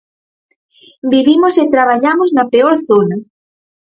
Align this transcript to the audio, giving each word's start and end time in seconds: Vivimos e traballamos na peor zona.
Vivimos 1.13 1.55
e 1.61 1.65
traballamos 1.75 2.29
na 2.35 2.45
peor 2.53 2.73
zona. 2.89 3.17